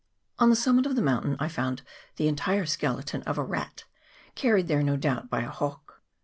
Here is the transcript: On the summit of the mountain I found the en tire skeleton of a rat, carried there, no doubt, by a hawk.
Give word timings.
On 0.39 0.49
the 0.49 0.55
summit 0.55 0.87
of 0.87 0.95
the 0.95 1.01
mountain 1.03 1.35
I 1.39 1.47
found 1.47 1.83
the 2.15 2.27
en 2.27 2.35
tire 2.35 2.65
skeleton 2.65 3.21
of 3.21 3.37
a 3.37 3.43
rat, 3.43 3.83
carried 4.33 4.67
there, 4.67 4.81
no 4.81 4.97
doubt, 4.97 5.29
by 5.29 5.41
a 5.41 5.49
hawk. 5.51 6.01